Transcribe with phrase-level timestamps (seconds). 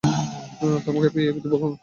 [0.85, 1.71] তোমাকে পেয়ে এই পৃথিবী ভাগ্যবান।